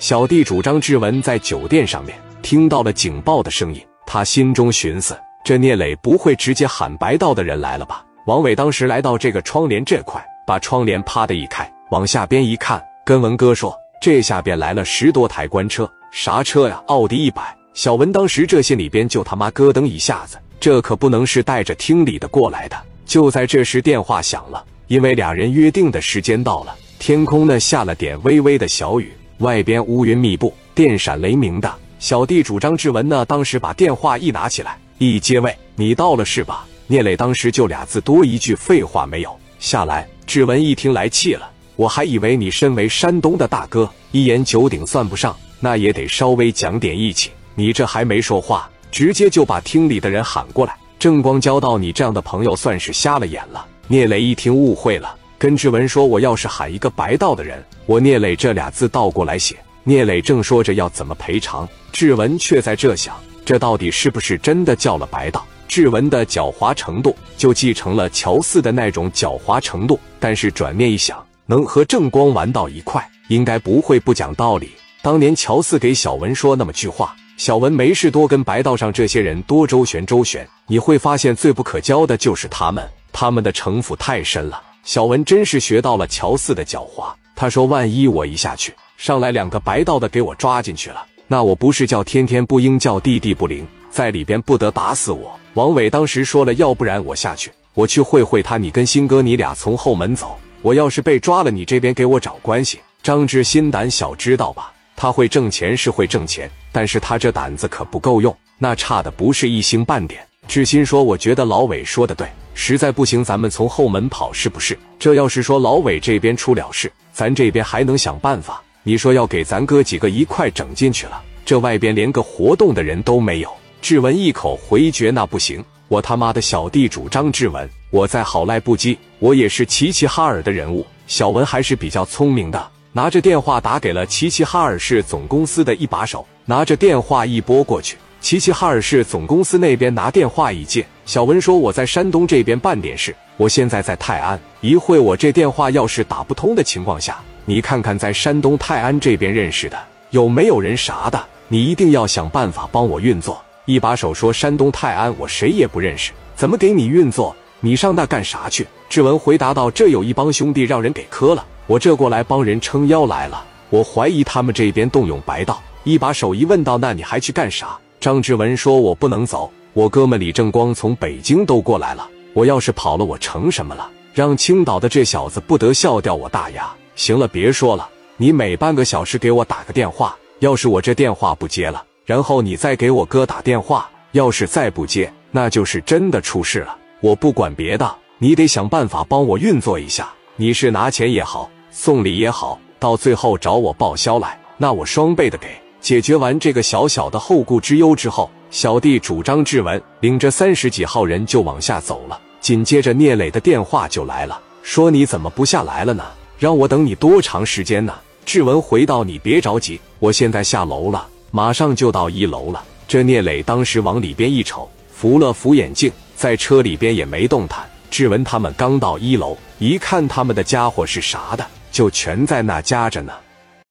[0.00, 8.02] 小地主张志文在酒店上面听到了警报的声音，他心中寻思：这聂磊不会直接喊白道的人来了吧？
[8.26, 16.82] 王伟当时来到这个窗帘这块，把窗帘啪的一开，往下边一看，跟文哥说：“这下边来了十多台官车，啥车呀？
[16.86, 22.76] 奥迪一百。”小文当时这心里边就他妈咯噔一下子，这可不能是带着听礼的过来的。
[23.04, 26.74] 就在这时，电话响了，因为俩人约定的时间到了。
[26.98, 31.72] 天空呢下了点微微的小雨，外边乌云密布，电闪雷鸣的。
[31.98, 36.66] 小弟主张志文呢，当时把电话一拿起来，一接喂，你到了是吧？
[36.86, 39.34] 聂磊当时就俩字多一句废话没有。
[39.58, 47.30] 下来，志文一听来气了，我还以为你身为山东的大哥，一言九鼎算不上，那也得稍微讲点义气。
[47.54, 50.74] 你这还没说话，直接就把厅里的人喊过来。
[50.98, 53.66] 正光交到你这样的朋友，算是瞎了眼了。
[53.88, 55.16] 聂磊一听误会了。
[55.40, 65.42] 跟志文说：“我要是喊一个白道的人，我聂磊这俩字倒过来写。”聂磊正说着要怎么赔偿，志文却在这想：这到底是不是真的叫了白道？
[65.66, 74.70] 志文的狡猾程度就继承了乔四的那种狡猾程度，但是转念一想，能和正光玩到一块，应该不会不讲道理。
[75.00, 84.60] 当年乔四给小文说那么句话，小文没事多跟白道上这些人多周旋周旋，你会发现最不可交的就是他们，他们的城府太深了。
[84.82, 87.12] 小文真是学到了乔四的狡猾。
[87.36, 98.58] 他说：“万一我一下去，上来两个白道的给我抓进去了，那我不是叫天天不应，叫地地不灵，在里边不得打死我。”王伟当时说了：“要不然我下去，我去会会他。
[98.58, 100.36] 你跟新哥你俩从后门走。
[100.62, 104.70] 我要是被抓了，你这边给我找关系。”张志心胆小，知道吧？
[104.94, 110.20] 他会挣钱是会挣钱，但是他这胆子可不够用，那差的不是一星半点。
[110.50, 114.76] 志新说：“我觉得老伟说的对。”实在不行，咱们从后门跑，是不是？
[114.98, 118.60] 这要是说老伟这边出了事，咱这边还能想办法。
[118.82, 123.50] 你说要给咱哥几个一块整进去了，这外边连个活动的人都没有。
[123.80, 130.84] 志文一口回绝，那不行，我他妈的小地主张志文，我再好赖不羁，我也是齐齐哈尔的人物。
[131.06, 137.96] 小文还是比较聪明的，拿着电话打给了齐齐哈尔市总公司的一把手，拿着电话一拨过去。
[138.20, 144.38] 齐齐哈尔市总公司那边拿电话一接，小文说：“我在山东这边办点事，我现在在泰安。
[144.60, 149.78] 一会我这电话要是打不通的情况下，你看看在山东泰安这边认识的
[150.10, 157.34] 有没有人啥的，你一定要想办法帮我运作。”一把手说：“山东泰安我谁也不认识，怎么给你运作？
[157.60, 163.42] 你上那干啥去？”志文回答道：“这有一帮兄弟让人给磕了，我这过来帮人撑腰来了。
[163.70, 172.08] 我怀疑他们这边动用白道。”一把手一问道：“那你还去干啥？”张志文说：“我不能走，我哥们李正光从北京都过来了。
[172.32, 173.90] 我要是跑了，我成什么了？
[174.14, 176.66] 让青岛的这小子不得笑掉我大牙！
[176.96, 180.16] 行了，别说了，你每半个小时给我打个电话。
[180.38, 186.74] 要是我这电话不接了，然后你再给我哥打电话，要是再不接，那就是真的出事了。
[187.00, 190.10] 我不管别的，你得想办法帮我运作一下。
[190.36, 195.48] 你是拿钱也好，送礼也好，到最后找我报销来，那我双倍的给。”
[195.80, 202.20] 解决完这个小小的后顾之忧之后，小弟主张志文领着三十几号人就往下走了。
[202.40, 206.04] 紧接着聂磊的电话就来了，说你怎么不下来了呢？
[206.38, 207.94] 让我等你多长时间呢？
[208.24, 217.68] 志文回道：“你别着急，我现在下楼了，马上就到一楼了。”这聂磊当时往里边一瞅，扶了扶眼镜，在车里边也没动弹。
[217.90, 223.12] 志文他们刚到一楼，一看他们的家伙是啥的，就全在那夹着呢。